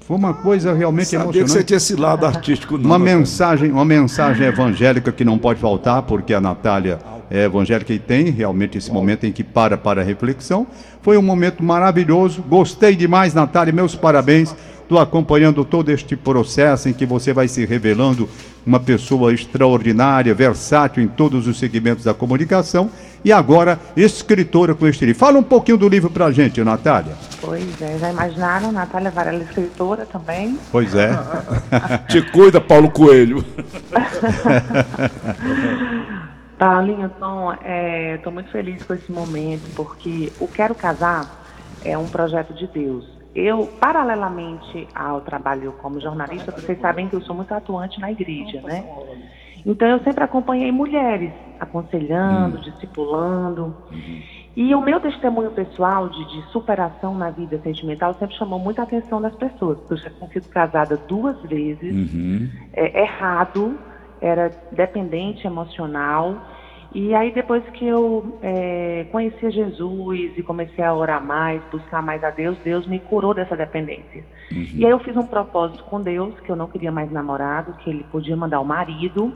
Foi 0.00 0.16
uma 0.16 0.32
coisa 0.34 0.72
realmente 0.72 1.08
Sabia 1.08 1.26
que 1.26 1.32
você 1.32 1.38
emocionante. 1.40 1.66
tinha 1.66 1.76
esse 1.76 1.94
lado 1.94 2.24
artístico, 2.24 2.78
não. 2.78 2.86
Uma 2.86 2.98
Natália. 2.98 3.18
mensagem, 3.18 3.70
uma 3.70 3.84
mensagem 3.84 4.46
evangélica 4.48 5.12
que 5.12 5.24
não 5.24 5.36
pode 5.38 5.60
faltar, 5.60 6.02
porque 6.02 6.32
a 6.32 6.40
Natália 6.40 6.98
é 7.30 7.44
evangélica 7.44 7.92
e 7.92 7.98
tem 7.98 8.30
realmente 8.30 8.78
esse 8.78 8.90
momento 8.90 9.26
em 9.26 9.32
que 9.32 9.44
para 9.44 9.76
para 9.76 10.00
a 10.00 10.04
reflexão. 10.04 10.66
Foi 11.02 11.18
um 11.18 11.22
momento 11.22 11.62
maravilhoso. 11.62 12.42
Gostei 12.48 12.96
demais, 12.96 13.34
Natália. 13.34 13.72
Meus 13.72 13.94
parabéns. 13.94 14.56
Estou 14.88 14.98
acompanhando 14.98 15.66
todo 15.66 15.90
este 15.90 16.16
processo 16.16 16.88
em 16.88 16.94
que 16.94 17.04
você 17.04 17.30
vai 17.30 17.46
se 17.46 17.66
revelando 17.66 18.26
uma 18.64 18.80
pessoa 18.80 19.34
extraordinária, 19.34 20.32
versátil 20.32 21.02
em 21.02 21.06
todos 21.06 21.46
os 21.46 21.58
segmentos 21.58 22.04
da 22.04 22.14
comunicação. 22.14 22.88
e 23.22 23.30
agora 23.30 23.78
escritora 23.94 24.74
com 24.74 24.86
este 24.86 25.04
livro. 25.04 25.20
Fala 25.20 25.38
um 25.38 25.42
pouquinho 25.42 25.76
do 25.76 25.86
livro 25.86 26.08
pra 26.08 26.30
gente, 26.30 26.64
Natália. 26.64 27.12
Pois 27.38 27.82
é, 27.82 27.98
já 27.98 28.10
imaginaram? 28.10 28.72
Natália 28.72 29.10
Varela, 29.10 29.42
escritora 29.42 30.06
também. 30.06 30.58
Pois 30.72 30.94
é. 30.94 31.10
Te 32.08 32.22
cuida, 32.22 32.58
Paulo 32.58 32.90
Coelho. 32.90 33.44
Paulinho, 36.58 37.12
então, 37.14 37.54
estou 38.14 38.32
muito 38.32 38.50
feliz 38.50 38.82
com 38.84 38.94
esse 38.94 39.12
momento, 39.12 39.68
porque 39.76 40.32
o 40.40 40.48
Quero 40.48 40.74
Casar 40.74 41.44
é 41.84 41.98
um 41.98 42.06
projeto 42.06 42.54
de 42.54 42.66
Deus. 42.68 43.17
Eu, 43.34 43.66
paralelamente 43.80 44.88
ao 44.94 45.20
trabalho 45.20 45.72
como 45.74 46.00
jornalista, 46.00 46.50
vocês 46.52 46.80
sabem 46.80 47.08
que 47.08 47.14
eu 47.14 47.20
sou 47.20 47.36
muito 47.36 47.52
atuante 47.52 48.00
na 48.00 48.10
igreja, 48.10 48.60
né? 48.62 48.82
Então, 49.64 49.86
eu 49.88 50.02
sempre 50.02 50.24
acompanhei 50.24 50.72
mulheres, 50.72 51.32
aconselhando, 51.60 52.58
discipulando. 52.60 53.76
E 54.56 54.74
o 54.74 54.80
meu 54.80 54.98
testemunho 54.98 55.50
pessoal 55.52 56.08
de, 56.08 56.24
de 56.26 56.42
superação 56.50 57.14
na 57.16 57.30
vida 57.30 57.60
sentimental 57.62 58.16
sempre 58.18 58.34
chamou 58.36 58.58
muita 58.58 58.82
atenção 58.82 59.20
das 59.20 59.34
pessoas. 59.36 59.78
porque 59.78 59.94
Eu 59.94 59.98
já 59.98 60.10
tinha 60.10 60.30
sido 60.30 60.48
casada 60.48 60.96
duas 61.08 61.40
vezes, 61.42 61.94
Uhum. 61.94 62.48
é, 62.72 63.02
errado, 63.02 63.78
era 64.20 64.50
dependente 64.72 65.46
emocional. 65.46 66.34
E 66.94 67.14
aí 67.14 67.30
depois 67.32 67.62
que 67.70 67.86
eu 67.86 68.38
é, 68.42 69.06
conheci 69.12 69.50
Jesus 69.50 70.32
e 70.36 70.42
comecei 70.42 70.82
a 70.82 70.94
orar 70.94 71.22
mais, 71.22 71.62
buscar 71.70 72.02
mais 72.02 72.24
a 72.24 72.30
Deus, 72.30 72.56
Deus 72.64 72.86
me 72.86 72.98
curou 72.98 73.34
dessa 73.34 73.56
dependência. 73.56 74.24
E 74.50 74.84
aí 74.84 74.90
eu 74.90 74.98
fiz 75.00 75.16
um 75.16 75.26
propósito 75.26 75.84
com 75.84 76.00
Deus, 76.00 76.34
que 76.40 76.50
eu 76.50 76.56
não 76.56 76.66
queria 76.66 76.90
mais 76.90 77.10
namorado, 77.12 77.74
que 77.78 77.90
ele 77.90 78.04
podia 78.04 78.36
mandar 78.36 78.60
o 78.60 78.64
marido. 78.64 79.34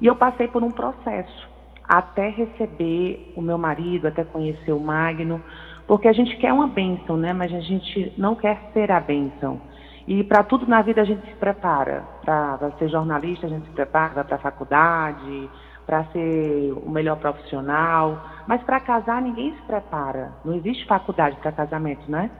E 0.00 0.06
eu 0.06 0.16
passei 0.16 0.48
por 0.48 0.62
um 0.62 0.70
processo 0.70 1.48
até 1.86 2.30
receber 2.30 3.32
o 3.36 3.42
meu 3.42 3.58
marido, 3.58 4.08
até 4.08 4.24
conhecer 4.24 4.72
o 4.72 4.80
Magno, 4.80 5.42
porque 5.86 6.08
a 6.08 6.12
gente 6.12 6.34
quer 6.38 6.52
uma 6.52 6.66
bênção, 6.66 7.16
né? 7.18 7.34
Mas 7.34 7.52
a 7.52 7.60
gente 7.60 8.12
não 8.16 8.34
quer 8.34 8.58
ser 8.72 8.90
a 8.90 9.00
bênção. 9.00 9.60
E 10.06 10.22
para 10.24 10.42
tudo 10.42 10.66
na 10.66 10.80
vida 10.82 11.02
a 11.02 11.04
gente 11.04 11.24
se 11.26 11.34
prepara. 11.34 12.04
Para 12.24 12.72
ser 12.78 12.88
jornalista 12.88 13.46
a 13.46 13.50
gente 13.50 13.66
se 13.66 13.72
prepara, 13.72 14.24
para 14.24 14.36
a 14.36 14.38
faculdade, 14.40 15.50
para 15.86 16.04
ser 16.06 16.72
o 16.84 16.90
melhor 16.90 17.16
profissional. 17.16 18.24
Mas 18.46 18.62
para 18.62 18.80
casar 18.80 19.20
ninguém 19.22 19.54
se 19.54 19.62
prepara. 19.62 20.32
Não 20.44 20.54
existe 20.54 20.86
faculdade 20.86 21.36
para 21.36 21.52
casamento, 21.52 22.10
né? 22.10 22.30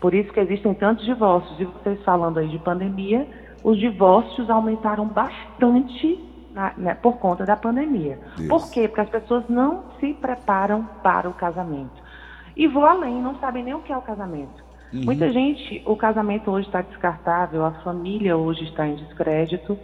Por 0.00 0.14
isso 0.14 0.32
que 0.32 0.40
existem 0.40 0.74
tantos 0.74 1.04
divórcios. 1.04 1.58
E 1.60 1.64
vocês 1.64 2.02
falando 2.02 2.38
aí 2.38 2.48
de 2.48 2.58
pandemia, 2.58 3.26
os 3.62 3.78
divórcios 3.78 4.50
aumentaram 4.50 5.06
bastante 5.06 6.18
na- 6.52 6.72
né, 6.76 6.94
por 6.94 7.18
conta 7.18 7.44
da 7.44 7.56
pandemia. 7.56 8.18
Isso. 8.38 8.48
Por 8.48 8.70
quê? 8.70 8.86
Porque 8.88 9.00
as 9.00 9.08
pessoas 9.08 9.44
não 9.48 9.84
se 10.00 10.14
preparam 10.14 10.88
para 11.02 11.28
o 11.28 11.34
casamento. 11.34 12.02
E 12.56 12.66
vou 12.68 12.84
além, 12.86 13.20
não 13.20 13.36
sabem 13.38 13.64
nem 13.64 13.74
o 13.74 13.80
que 13.80 13.92
é 13.92 13.96
o 13.96 14.02
casamento. 14.02 14.62
Muita 14.92 15.28
gente, 15.32 15.82
o 15.84 15.96
casamento 15.96 16.48
hoje 16.52 16.68
está 16.68 16.80
descartável, 16.80 17.64
a 17.64 17.72
família 17.82 18.36
hoje 18.36 18.62
está 18.64 18.86
em 18.86 18.94
descrédito. 18.94 19.76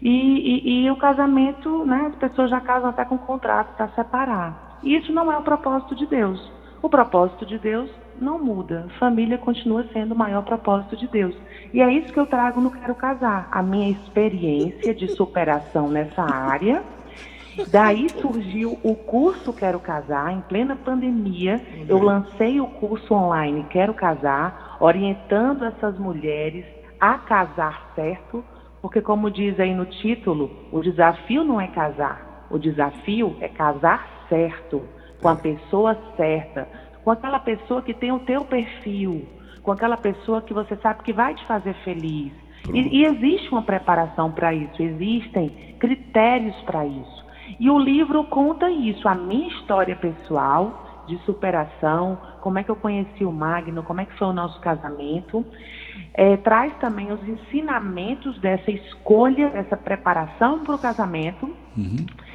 E, 0.00 0.08
e- 0.10 0.84
e 0.84 0.90
o 0.90 0.96
casamento, 0.96 1.84
né, 1.84 2.06
as 2.08 2.14
pessoas 2.16 2.50
já 2.50 2.60
casam 2.60 2.90
até 2.90 3.04
com 3.04 3.18
contrato 3.18 3.74
para 3.76 3.88
separar. 3.88 4.78
E 4.82 4.96
isso 4.96 5.12
não 5.12 5.30
é 5.32 5.36
o 5.36 5.42
propósito 5.42 5.94
de 5.94 6.06
Deus. 6.06 6.52
O 6.80 6.88
propósito 6.88 7.44
de 7.44 7.58
Deus 7.58 7.90
não 8.20 8.38
muda. 8.38 8.86
Família 8.98 9.36
continua 9.38 9.84
sendo 9.92 10.12
o 10.12 10.18
maior 10.18 10.42
propósito 10.44 10.96
de 10.96 11.08
Deus. 11.08 11.34
E 11.72 11.80
é 11.80 11.92
isso 11.92 12.12
que 12.12 12.20
eu 12.20 12.26
trago 12.26 12.60
no 12.60 12.70
Quero 12.70 12.94
Casar. 12.94 13.48
A 13.50 13.62
minha 13.62 13.90
experiência 13.90 14.94
de 14.94 15.08
superação 15.08 15.88
nessa 15.88 16.22
área. 16.22 16.82
Daí 17.72 18.08
surgiu 18.20 18.78
o 18.84 18.94
curso 18.94 19.52
Quero 19.52 19.80
Casar, 19.80 20.32
em 20.32 20.40
plena 20.42 20.76
pandemia. 20.76 21.60
Eu 21.88 21.98
lancei 22.00 22.60
o 22.60 22.66
curso 22.68 23.12
online 23.12 23.66
Quero 23.68 23.92
Casar, 23.94 24.76
orientando 24.78 25.64
essas 25.64 25.98
mulheres 25.98 26.64
a 27.00 27.14
casar 27.14 27.90
certo, 27.96 28.44
porque, 28.80 29.00
como 29.00 29.30
diz 29.30 29.58
aí 29.58 29.74
no 29.74 29.86
título, 29.86 30.50
o 30.70 30.80
desafio 30.80 31.44
não 31.44 31.60
é 31.60 31.68
casar, 31.68 32.46
o 32.50 32.58
desafio 32.58 33.36
é 33.40 33.48
casar 33.48 34.26
certo, 34.28 34.82
com 35.20 35.28
a 35.28 35.36
pessoa 35.36 35.96
certa, 36.16 36.68
com 37.02 37.10
aquela 37.10 37.38
pessoa 37.38 37.82
que 37.82 37.94
tem 37.94 38.12
o 38.12 38.20
teu 38.20 38.44
perfil, 38.44 39.26
com 39.62 39.72
aquela 39.72 39.96
pessoa 39.96 40.42
que 40.42 40.54
você 40.54 40.76
sabe 40.76 41.02
que 41.02 41.12
vai 41.12 41.34
te 41.34 41.44
fazer 41.46 41.74
feliz. 41.84 42.32
E, 42.72 43.00
e 43.00 43.04
existe 43.04 43.50
uma 43.50 43.62
preparação 43.62 44.30
para 44.30 44.52
isso, 44.54 44.82
existem 44.82 45.48
critérios 45.78 46.56
para 46.62 46.86
isso. 46.86 47.26
E 47.58 47.70
o 47.70 47.78
livro 47.78 48.24
conta 48.24 48.70
isso, 48.70 49.08
a 49.08 49.14
minha 49.14 49.48
história 49.48 49.96
pessoal 49.96 51.04
de 51.06 51.16
superação, 51.24 52.18
como 52.40 52.58
é 52.58 52.62
que 52.62 52.70
eu 52.70 52.76
conheci 52.76 53.24
o 53.24 53.32
Magno, 53.32 53.82
como 53.82 54.00
é 54.00 54.04
que 54.04 54.16
foi 54.18 54.28
o 54.28 54.32
nosso 54.32 54.60
casamento. 54.60 55.44
É, 56.14 56.36
traz 56.36 56.72
também 56.78 57.12
os 57.12 57.28
ensinamentos 57.28 58.38
dessa 58.40 58.70
escolha, 58.70 59.50
dessa 59.50 59.76
preparação 59.76 60.64
para 60.64 60.74
o 60.74 60.78
casamento. 60.78 61.48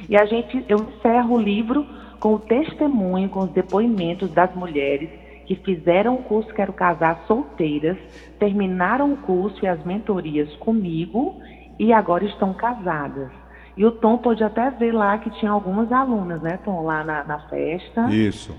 E 0.08 0.16
a 0.16 0.24
gente, 0.24 0.64
eu 0.68 0.78
encerro 0.78 1.36
o 1.36 1.40
livro 1.40 1.86
com 2.18 2.34
o 2.34 2.38
testemunho, 2.38 3.28
com 3.28 3.40
os 3.40 3.50
depoimentos 3.50 4.30
das 4.30 4.54
mulheres 4.54 5.10
que 5.46 5.54
fizeram 5.56 6.14
o 6.14 6.22
curso 6.22 6.52
Quero 6.54 6.72
Casar 6.72 7.24
solteiras, 7.26 7.98
terminaram 8.38 9.12
o 9.12 9.16
curso 9.18 9.62
e 9.62 9.68
as 9.68 9.84
mentorias 9.84 10.54
comigo 10.56 11.40
e 11.78 11.92
agora 11.92 12.24
estão 12.24 12.54
casadas. 12.54 13.30
E 13.76 13.84
o 13.84 13.90
Tom 13.90 14.18
pôde 14.18 14.42
até 14.44 14.70
ver 14.70 14.92
lá 14.92 15.18
que 15.18 15.30
tinha 15.30 15.50
algumas 15.50 15.90
alunas, 15.90 16.40
né, 16.40 16.58
Tom, 16.64 16.82
lá 16.84 17.02
na, 17.02 17.24
na 17.24 17.38
festa. 17.48 18.08
Isso. 18.08 18.56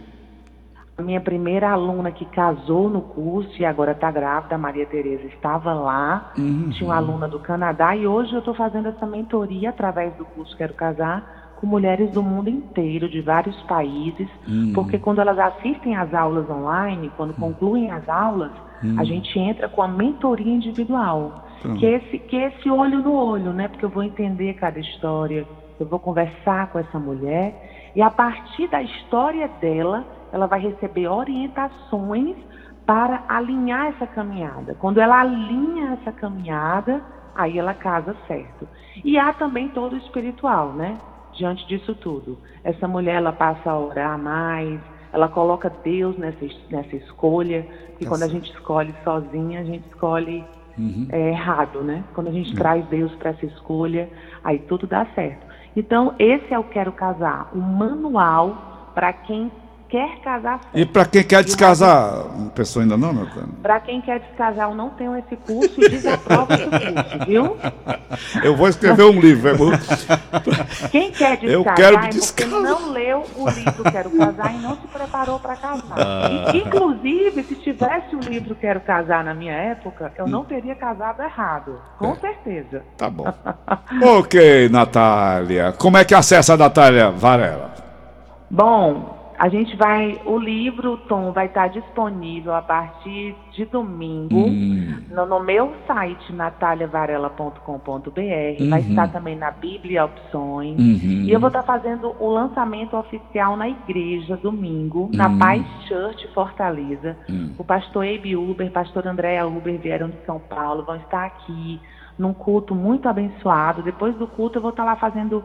A 0.98 1.02
minha 1.02 1.20
primeira 1.20 1.72
aluna 1.72 2.10
que 2.10 2.24
casou 2.26 2.90
no 2.90 3.02
curso 3.02 3.52
e 3.62 3.66
agora 3.66 3.92
está 3.92 4.10
grávida, 4.10 4.58
Maria 4.58 4.86
Tereza, 4.86 5.26
estava 5.28 5.74
lá. 5.74 6.32
Tinha 6.72 6.88
uma 6.90 6.96
aluna 6.96 7.28
do 7.28 7.38
Canadá 7.40 7.94
e 7.96 8.08
hoje 8.08 8.32
eu 8.32 8.40
estou 8.40 8.54
fazendo 8.54 8.88
essa 8.88 9.06
mentoria 9.06 9.72
através 9.72 10.14
do 10.16 10.24
curso 10.24 10.56
Quero 10.56 10.74
Casar 10.74 11.52
com 11.58 11.68
mulheres 11.68 12.12
do 12.12 12.22
mundo 12.22 12.50
inteiro, 12.50 13.10
de 13.10 13.22
vários 13.22 13.60
países, 13.64 14.28
porque 14.74 14.98
quando 14.98 15.20
elas 15.20 15.40
assistem 15.40 15.96
às 15.96 16.14
aulas 16.14 16.50
online, 16.50 17.12
quando 17.16 17.34
concluem 17.34 17.92
as 17.92 18.08
aulas, 18.10 18.52
a 18.98 19.04
gente 19.04 19.38
entra 19.40 19.68
com 19.70 19.82
a 19.82 19.88
mentoria 19.88 20.54
individual, 20.54 21.46
que 21.80 21.86
é, 21.86 21.94
esse, 21.94 22.20
que 22.20 22.36
é 22.38 22.48
esse 22.48 22.70
olho 22.70 23.00
no 23.00 23.14
olho, 23.14 23.52
né? 23.54 23.68
Porque 23.68 23.86
eu 23.86 23.90
vou 23.90 24.04
entender 24.04 24.54
cada 24.56 24.80
história, 24.80 25.46
eu 25.80 25.86
vou 25.88 26.00
conversar 26.00 26.72
com 26.72 26.80
essa 26.80 27.00
mulher 27.00 27.54
e 27.96 28.02
a 28.02 28.10
partir 28.10 28.68
da 28.68 28.82
história 28.82 29.48
dela, 29.48 30.06
ela 30.32 30.48
vai 30.48 30.60
receber 30.60 31.08
orientações 31.08 32.36
para 32.86 33.24
alinhar 33.28 33.88
essa 33.88 34.06
caminhada. 34.08 34.76
Quando 34.76 35.00
ela 35.00 35.20
alinha 35.20 35.94
essa 36.00 36.12
caminhada, 36.12 37.02
aí 37.34 37.58
ela 37.58 37.74
casa 37.74 38.16
certo. 38.28 38.68
E 39.04 39.18
há 39.18 39.34
também 39.34 39.70
todo 39.70 39.94
o 39.94 39.98
espiritual, 39.98 40.74
né? 40.74 40.98
Diante 41.34 41.68
disso 41.68 41.96
tudo. 41.96 42.38
Essa 42.64 42.88
mulher, 42.88 43.16
ela 43.16 43.34
passa 43.34 43.72
a 43.72 43.80
orar 43.80 44.18
mais, 44.18 44.80
ela 45.12 45.28
coloca 45.28 45.70
Deus 45.84 46.18
nessa, 46.18 46.46
es- 46.46 46.70
nessa 46.70 46.96
escolha, 46.96 47.66
porque 47.92 48.06
quando 48.06 48.24
a 48.24 48.28
gente 48.28 48.52
escolhe 48.52 48.94
sozinha, 49.04 49.62
a 49.62 49.64
gente 49.64 49.86
escolhe 49.88 50.46
é, 51.12 51.30
errado, 51.30 51.82
né? 51.84 52.04
Quando 52.14 52.28
a 52.28 52.32
gente 52.32 52.50
traz 52.56 52.86
Deus 52.88 53.14
para 53.16 53.30
essa 53.32 53.46
escolha, 53.46 54.10
aí 54.44 54.60
tudo 54.60 54.86
dá 54.86 55.06
certo. 55.16 55.46
Então, 55.76 56.16
esse 56.18 56.54
é 56.54 56.60
o 56.60 56.64
Quero 56.64 56.92
Casar, 56.94 57.50
um 57.54 57.60
manual 57.60 58.92
para 58.94 59.12
quem 59.12 59.52
quer 59.90 60.20
casar 60.22 60.60
certo. 60.62 60.78
E 60.78 60.86
para 60.86 61.06
quem 61.06 61.24
quer 61.24 61.44
descasar, 61.44 62.26
uma 62.36 62.50
pessoa 62.50 62.84
ainda 62.84 62.98
não, 62.98 63.14
Natália? 63.14 63.50
Para 63.62 63.80
quem 63.80 64.02
quer 64.02 64.20
descasar, 64.20 64.70
eu 64.70 64.76
não 64.76 64.90
tenho 64.92 65.16
esse 65.18 65.36
curso 65.38 65.80
e 65.82 65.90
desaprovo 65.90 66.54
esse 66.54 66.66
curso, 66.66 67.26
viu? 67.28 67.58
Eu 68.44 68.56
vou 68.56 68.68
escrever 68.68 69.04
um 69.04 69.20
livro. 69.20 69.50
eu 69.50 69.56
vou- 69.58 69.72
Quem 70.92 71.12
quer 71.12 71.44
Eu 71.44 71.64
descasar 71.64 71.76
quero 71.76 71.96
é 71.96 72.00
porque 72.00 72.14
descasar. 72.20 72.60
não 72.62 72.92
leu 72.92 73.24
o 73.36 73.50
livro 73.50 73.84
Quero 73.92 74.10
Casar 74.12 74.54
e 74.56 74.58
não 74.60 74.76
se 74.76 74.88
preparou 74.88 75.40
para 75.40 75.56
casar. 75.56 75.96
Ah. 75.98 76.52
E, 76.54 76.58
inclusive, 76.58 77.44
se 77.44 77.56
tivesse 77.56 78.16
o 78.16 78.20
livro 78.20 78.56
Quero 78.56 78.80
Casar 78.82 79.24
na 79.24 79.34
minha 79.34 79.54
época, 79.54 80.12
eu 80.18 80.28
não 80.28 80.44
teria 80.44 80.76
casado 80.76 81.22
errado. 81.22 81.80
Com 81.98 82.12
É. 82.12 82.16
certeza. 82.16 82.84
Tá 82.98 83.10
bom. 83.10 83.26
ok, 84.20 84.70
Natália. 84.70 85.72
Como 85.78 85.98
é 85.98 86.04
que 86.06 86.14
acessa 86.16 86.54
a 86.54 86.58
Natália 86.58 87.12
Varela? 87.12 87.74
Bom, 88.50 89.15
a 89.38 89.50
gente 89.50 89.76
vai. 89.76 90.22
O 90.26 90.38
livro, 90.38 90.98
Tom, 91.10 91.32
vai 91.32 91.48
estar 91.48 91.68
disponível 91.68 92.54
a 92.54 92.62
partir 92.62 93.36
de 93.52 93.66
domingo 93.66 94.36
hum. 94.36 95.04
no, 95.10 95.26
no, 95.26 95.40
meu 95.40 95.74
site 95.88 96.32
nataliavarela.com.br. 96.34 97.62
Uhum. 98.60 98.70
Vai 98.70 98.82
estar 98.82 99.08
também 99.10 99.36
na 99.36 99.52
Bíblia 99.52 100.06
Opções. 100.06 100.80
Uhum. 100.80 101.24
E 101.24 101.32
eu 101.32 101.40
vou 101.40 101.48
estar 101.48 101.64
fazendo 101.64 102.16
o 102.20 102.30
lançamento 102.30 102.96
oficial 102.96 103.58
na 103.58 103.68
igreja 103.70 104.38
domingo, 104.38 105.04
uhum. 105.04 105.12
na 105.14 105.30
Paz 105.38 105.66
Church 105.88 106.28
Fortaleza. 106.34 107.18
Hum. 107.30 107.54
O 107.58 107.64
pastor 107.64 108.06
Abe 108.06 108.36
Uber, 108.36 108.72
pastor 108.72 109.08
Andréa 109.08 109.46
Uber 109.46 109.78
vieram 109.80 110.10
de 110.10 110.18
São 110.26 110.40
Paulo, 110.40 110.84
vão 110.84 110.96
estar 110.96 111.26
aqui 111.26 111.80
num 112.18 112.34
culto 112.34 112.74
muito 112.74 113.08
abençoado. 113.10 113.82
Depois 113.82 114.16
do 114.16 114.28
culto 114.28 114.58
eu 114.58 114.62
vou 114.62 114.72
estar 114.72 114.86
lá 114.86 114.96
fazendo 114.96 115.44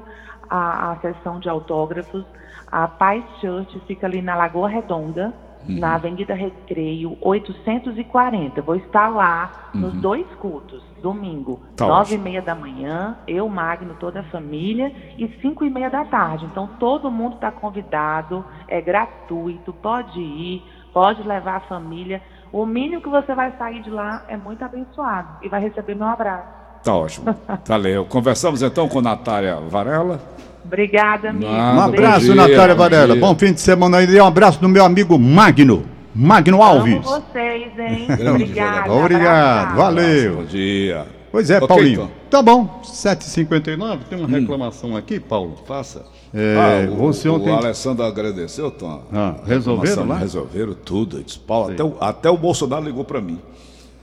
a, 0.50 0.92
a 0.92 0.96
sessão 0.96 1.38
de 1.38 1.48
autógrafos. 1.48 2.24
A 2.70 2.88
Paz 2.88 3.24
Church 3.40 3.80
fica 3.86 4.06
ali 4.06 4.20
na 4.20 4.34
Lagoa 4.34 4.68
Redonda 4.68 5.32
uhum. 5.68 5.78
na 5.78 5.94
Avenida 5.94 6.34
Recreio 6.34 7.16
840. 7.20 8.62
Vou 8.62 8.76
estar 8.76 9.08
lá 9.08 9.70
uhum. 9.74 9.80
nos 9.80 9.94
dois 9.94 10.26
cultos, 10.38 10.82
domingo, 11.02 11.60
tá 11.76 11.86
nove 11.86 12.14
e 12.14 12.18
meia 12.18 12.42
da 12.42 12.54
manhã, 12.54 13.16
eu, 13.26 13.48
Magno, 13.48 13.94
toda 13.98 14.20
a 14.20 14.24
família, 14.24 14.92
e 15.18 15.28
cinco 15.40 15.64
e 15.64 15.70
meia 15.70 15.90
da 15.90 16.04
tarde. 16.04 16.44
Então 16.46 16.68
todo 16.78 17.10
mundo 17.10 17.34
está 17.34 17.50
convidado, 17.50 18.44
é 18.68 18.80
gratuito, 18.80 19.72
pode 19.72 20.20
ir, 20.20 20.62
pode 20.92 21.22
levar 21.22 21.56
a 21.56 21.60
família. 21.60 22.22
O 22.52 22.66
mínimo 22.66 23.00
que 23.00 23.08
você 23.08 23.34
vai 23.34 23.56
sair 23.56 23.80
de 23.82 23.90
lá 23.90 24.24
é 24.28 24.36
muito 24.36 24.64
abençoado 24.64 25.38
e 25.42 25.48
vai 25.48 25.60
receber 25.60 25.94
meu 25.94 26.08
abraço. 26.08 26.59
Tá 26.82 26.94
ótimo. 26.94 27.34
Valeu. 27.66 28.04
Conversamos 28.04 28.62
então 28.62 28.88
com 28.88 29.00
Natália 29.00 29.56
Varela. 29.56 30.20
Obrigada, 30.64 31.30
amigo. 31.30 31.50
um 31.50 31.80
abraço, 31.80 32.34
Natália 32.34 32.74
Varela. 32.74 33.16
Bom 33.16 33.34
fim 33.34 33.52
de 33.52 33.60
semana 33.60 33.98
aí. 33.98 34.06
E 34.06 34.20
um 34.20 34.26
abraço 34.26 34.60
do 34.60 34.68
meu 34.68 34.84
amigo 34.84 35.18
Magno. 35.18 35.84
Magno 36.14 36.62
Alves. 36.62 36.94
Amo 36.94 37.02
vocês, 37.02 37.78
hein? 37.78 38.06
Obrigada. 38.28 38.92
Obrigado. 38.92 39.76
Valeu. 39.76 40.36
Bom 40.36 40.44
dia. 40.44 41.06
Pois 41.30 41.48
é, 41.48 41.56
okay, 41.56 41.68
Paulinho. 41.68 42.02
Então. 42.02 42.10
Tá 42.28 42.42
bom. 42.42 42.80
7h59. 42.84 43.98
Tem 44.08 44.18
uma 44.18 44.26
hum. 44.26 44.30
reclamação 44.30 44.96
aqui, 44.96 45.20
Paulo. 45.20 45.56
Faça. 45.66 46.04
É, 46.34 46.86
ah, 46.88 46.92
o, 46.92 46.96
você 46.96 47.28
ontem... 47.28 47.50
o 47.50 47.56
Alessandro 47.56 48.04
agradeceu, 48.04 48.70
Tom. 48.70 49.02
Ah, 49.12 49.36
resolveram 49.46 50.06
lá? 50.06 50.18
Resolveram 50.18 50.74
tudo. 50.74 51.22
Disse, 51.22 51.38
Paulo, 51.38 51.72
até 51.72 51.84
o, 51.84 51.96
até 52.00 52.30
o 52.30 52.36
Bolsonaro 52.36 52.84
ligou 52.84 53.04
para 53.04 53.20
mim. 53.20 53.38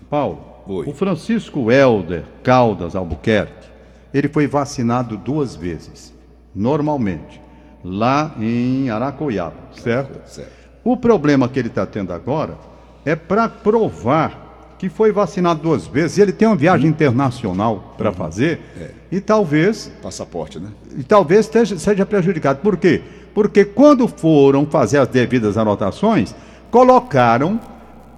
Paulo, 0.09 0.39
Oi. 0.67 0.85
o 0.87 0.93
Francisco 0.93 1.71
Helder 1.71 2.23
Caldas 2.43 2.95
Albuquerque, 2.95 3.67
ele 4.13 4.27
foi 4.27 4.47
vacinado 4.47 5.17
duas 5.17 5.55
vezes 5.55 6.13
normalmente, 6.53 7.39
lá 7.83 8.33
em 8.39 8.89
Aracoiaba, 8.89 9.55
certo? 9.71 10.27
certo. 10.27 10.51
O 10.83 10.97
problema 10.97 11.47
que 11.47 11.59
ele 11.59 11.67
está 11.67 11.85
tendo 11.85 12.11
agora 12.11 12.57
é 13.05 13.15
para 13.15 13.47
provar 13.47 14.75
que 14.79 14.89
foi 14.89 15.11
vacinado 15.11 15.61
duas 15.61 15.87
vezes, 15.87 16.17
ele 16.17 16.31
tem 16.31 16.47
uma 16.47 16.55
viagem 16.55 16.89
internacional 16.89 17.95
para 17.97 18.09
uhum. 18.09 18.15
fazer 18.15 18.59
é. 18.79 18.91
e 19.11 19.19
talvez. 19.19 19.91
Passaporte, 20.01 20.59
né? 20.59 20.69
E 20.95 21.03
talvez 21.03 21.45
esteja, 21.45 21.77
seja 21.79 22.05
prejudicado. 22.05 22.59
Por 22.59 22.77
quê? 22.77 23.01
Porque 23.33 23.65
quando 23.65 24.07
foram 24.07 24.65
fazer 24.65 24.99
as 24.99 25.07
devidas 25.07 25.57
anotações, 25.57 26.35
colocaram 26.69 27.59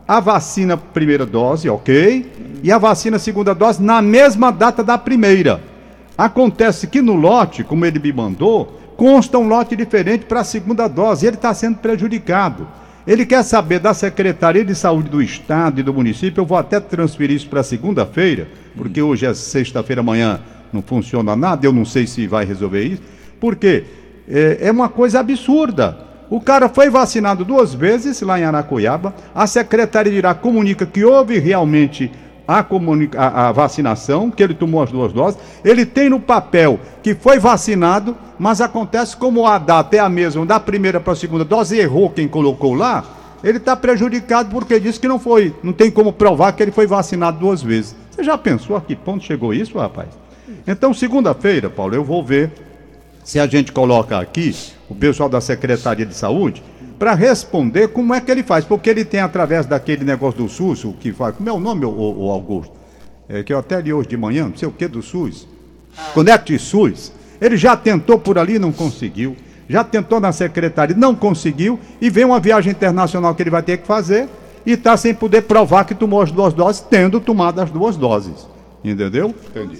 a 0.10 0.20
vacina 0.20 0.76
primeira 0.76 1.24
dose, 1.24 1.70
ok, 1.70 2.26
e 2.64 2.72
a 2.72 2.80
vacina 2.80 3.20
segunda 3.20 3.54
dose 3.54 3.80
na 3.80 4.02
mesma 4.02 4.50
data 4.50 4.84
da 4.84 4.98
primeira. 4.98 5.62
Acontece 6.18 6.88
que 6.88 7.00
no 7.00 7.14
lote, 7.14 7.64
como 7.64 7.86
ele 7.86 8.00
me 8.00 8.12
mandou, 8.12 8.76
consta 8.98 9.38
um 9.38 9.48
lote 9.48 9.76
diferente 9.76 10.26
para 10.26 10.40
a 10.40 10.44
segunda 10.44 10.88
dose. 10.88 11.24
E 11.24 11.28
ele 11.28 11.36
está 11.36 11.54
sendo 11.54 11.78
prejudicado. 11.78 12.68
Ele 13.06 13.24
quer 13.24 13.44
saber 13.44 13.78
da 13.78 13.94
Secretaria 13.94 14.66
de 14.66 14.74
Saúde 14.74 15.10
do 15.10 15.22
Estado 15.22 15.80
e 15.80 15.84
do 15.84 15.94
município. 15.94 16.42
Eu 16.42 16.46
vou 16.46 16.58
até 16.58 16.80
transferir 16.80 17.36
isso 17.36 17.48
para 17.48 17.62
segunda-feira, 17.62 18.48
porque 18.76 19.04
hoje 19.04 19.28
é 19.28 19.34
sexta-feira, 19.36 20.02
amanhã 20.02 20.40
não 20.74 20.82
funciona 20.82 21.36
nada. 21.36 21.68
Eu 21.68 21.72
não 21.72 21.86
sei 21.86 22.08
se 22.08 22.26
vai 22.26 22.46
resolver 22.46 22.84
isso. 22.84 23.04
Porque 23.40 23.84
é, 24.28 24.58
é 24.60 24.72
uma 24.72 24.90
coisa 24.90 25.20
absurda. 25.20 26.09
O 26.30 26.40
cara 26.40 26.70
foi 26.70 26.90
vacinado 26.90 27.44
duas 27.44 27.74
vezes 27.74 28.22
lá 28.22 28.40
em 28.40 28.44
Aracoiaba. 28.44 29.16
A 29.34 29.48
Secretaria 29.48 30.12
de 30.12 30.20
Irá 30.20 30.34
comunica 30.36 30.86
que 30.86 31.04
houve 31.04 31.40
realmente 31.40 32.12
a, 32.48 32.60
a, 33.18 33.48
a, 33.48 33.52
vacinação, 33.52 34.30
que 34.30 34.44
ele 34.44 34.54
tomou 34.54 34.84
as 34.84 34.92
duas 34.92 35.12
doses. 35.12 35.40
Ele 35.64 35.86
tem 35.86 36.08
no 36.08 36.20
papel 36.20 36.80
que 37.02 37.16
foi 37.16 37.40
vacinado, 37.40 38.16
mas 38.38 38.62
acontece 38.62 39.18
como 39.18 39.48
a 39.48 39.58
data 39.58 39.96
é 39.96 40.00
a 40.00 40.10
mesma, 40.10 40.46
da 40.46 40.60
primeira 40.60 41.00
para 41.00 41.14
a 41.14 41.16
segunda 41.16 41.44
dose, 41.44 41.78
errou 41.78 42.12
quem 42.12 42.28
colocou 42.28 42.76
lá, 42.76 43.04
ele 43.44 43.58
está 43.58 43.76
prejudicado 43.76 44.50
porque 44.50 44.80
disse 44.80 45.00
que 45.00 45.08
não 45.08 45.18
foi, 45.18 45.54
não 45.64 45.74
tem 45.74 45.90
como 45.90 46.14
provar 46.14 46.52
que 46.52 46.62
ele 46.62 46.72
foi 46.72 46.86
vacinado 46.86 47.40
duas 47.40 47.62
vezes. 47.62 47.96
Você 48.12 48.24
já 48.24 48.38
pensou 48.38 48.76
a 48.76 48.82
que 48.82 48.96
ponto 48.96 49.24
chegou 49.24 49.54
isso, 49.54 49.78
rapaz? 49.78 50.10
Então, 50.68 50.94
segunda-feira, 50.94 51.70
Paulo, 51.70 51.96
eu 51.96 52.04
vou 52.04 52.24
ver 52.24 52.52
se 53.24 53.40
a 53.40 53.48
gente 53.48 53.72
coloca 53.72 54.18
aqui 54.18 54.56
o 54.90 54.96
pessoal 54.96 55.30
da 55.30 55.40
Secretaria 55.42 56.06
de 56.06 56.14
Saúde 56.14 56.64
para 56.98 57.14
responder 57.14 57.90
como 57.90 58.14
é 58.14 58.20
que 58.20 58.30
ele 58.30 58.44
faz, 58.44 58.66
porque 58.66 58.90
ele 58.90 59.06
tem 59.06 59.22
através 59.22 59.66
daquele 59.66 60.04
negócio 60.04 60.44
do 60.44 60.50
SUS, 60.50 60.84
o 60.84 60.94
que 60.94 61.14
faz, 61.14 61.36
como 61.36 61.48
é 61.48 61.54
o 61.54 61.60
nome, 61.60 61.86
o, 61.86 61.90
o 61.90 62.30
Augusto? 62.30 62.74
É, 63.30 63.44
que 63.44 63.54
eu 63.54 63.60
até 63.60 63.80
li 63.80 63.94
hoje 63.94 64.10
de 64.10 64.18
manhã, 64.18 64.48
não 64.50 64.58
sei 64.58 64.68
o 64.68 64.72
que 64.72 64.88
do 64.88 65.02
SUS. 65.02 65.48
Conect 66.14 66.58
SUS. 66.58 67.12
Ele 67.40 67.56
já 67.56 67.78
tentou 67.78 68.20
por 68.20 68.38
ali, 68.38 68.60
não 68.60 68.72
conseguiu. 68.72 69.36
Já 69.68 69.84
tentou 69.84 70.20
na 70.20 70.32
secretaria, 70.32 70.96
não 70.96 71.16
conseguiu. 71.16 71.80
E 72.02 72.10
vem 72.10 72.26
uma 72.26 72.40
viagem 72.40 72.72
internacional 72.72 73.36
que 73.36 73.44
ele 73.44 73.52
vai 73.52 73.62
ter 73.62 73.78
que 73.78 73.88
fazer 73.88 74.28
e 74.66 74.72
está 74.72 74.98
sem 74.98 75.14
poder 75.14 75.44
provar 75.44 75.86
que 75.86 75.94
tomou 75.94 76.22
as 76.22 76.32
duas 76.32 76.54
doses, 76.54 76.82
tendo 76.82 77.20
tomado 77.20 77.60
as 77.62 77.70
duas 77.70 77.96
doses. 77.96 78.48
Entendeu? 78.84 79.34
Entendi. 79.50 79.80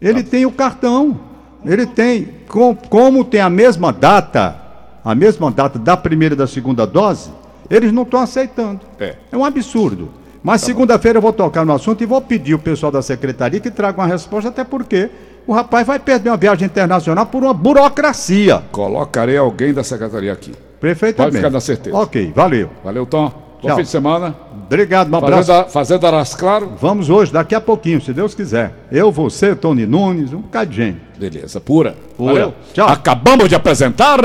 Ele 0.00 0.22
tem 0.22 0.44
o 0.44 0.50
cartão. 0.50 1.18
Ele 1.66 1.86
tem, 1.86 2.28
com, 2.48 2.74
como 2.74 3.24
tem 3.24 3.40
a 3.40 3.50
mesma 3.50 3.92
data 3.92 4.66
a 5.06 5.14
mesma 5.14 5.52
data 5.52 5.78
da 5.78 5.96
primeira 5.96 6.34
e 6.34 6.36
da 6.36 6.48
segunda 6.48 6.84
dose, 6.84 7.30
eles 7.70 7.92
não 7.92 8.02
estão 8.02 8.20
aceitando. 8.20 8.80
É. 8.98 9.14
é 9.30 9.36
um 9.36 9.44
absurdo. 9.44 10.10
Mas 10.42 10.62
tá 10.62 10.66
segunda-feira 10.66 11.18
eu 11.18 11.22
vou 11.22 11.32
tocar 11.32 11.64
no 11.64 11.72
assunto 11.72 12.02
e 12.02 12.06
vou 12.06 12.20
pedir 12.20 12.54
o 12.54 12.58
pessoal 12.58 12.90
da 12.90 13.00
secretaria 13.00 13.60
que 13.60 13.70
traga 13.70 14.00
uma 14.00 14.06
resposta, 14.08 14.48
até 14.48 14.64
porque 14.64 15.08
o 15.46 15.52
rapaz 15.52 15.86
vai 15.86 16.00
perder 16.00 16.30
uma 16.30 16.36
viagem 16.36 16.66
internacional 16.66 17.24
por 17.24 17.44
uma 17.44 17.54
burocracia. 17.54 18.64
Colocarei 18.72 19.36
alguém 19.36 19.72
da 19.72 19.84
secretaria 19.84 20.32
aqui. 20.32 20.52
Perfeitamente. 20.80 21.34
Pode 21.34 21.36
ficar 21.36 21.50
na 21.50 21.60
certeza. 21.60 21.96
Ok, 21.96 22.32
valeu. 22.34 22.68
Valeu, 22.82 23.06
Tom. 23.06 23.45
Bom 23.66 23.70
Tchau. 23.70 23.76
fim 23.78 23.82
de 23.82 23.88
semana. 23.88 24.34
Obrigado, 24.66 25.12
um 25.12 25.16
abraço. 25.16 25.46
Fazenda, 25.48 25.68
Fazenda 25.68 26.06
Aras 26.08 26.34
Claro. 26.34 26.72
Vamos 26.80 27.10
hoje, 27.10 27.32
daqui 27.32 27.54
a 27.54 27.60
pouquinho, 27.60 28.00
se 28.00 28.12
Deus 28.12 28.34
quiser. 28.34 28.72
Eu, 28.92 29.10
você, 29.10 29.56
Tony 29.56 29.86
Nunes, 29.86 30.32
um 30.32 30.40
bocado 30.40 30.70
de 30.70 30.76
gente. 30.76 31.00
Beleza, 31.18 31.60
pura. 31.60 31.96
Pura. 32.16 32.32
Valeu. 32.32 32.54
Tchau. 32.72 32.88
Acabamos 32.88 33.48
de 33.48 33.54
apresentar. 33.54 34.20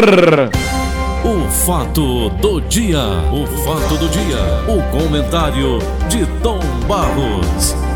O 1.24 1.50
fato 1.50 2.30
do 2.30 2.62
dia. 2.62 3.00
O 3.32 3.48
fato 3.64 3.98
do 3.98 4.10
dia. 4.10 4.38
O 4.68 4.82
comentário 4.92 5.80
de 6.08 6.26
Tom 6.42 6.60
Barros. 6.88 7.91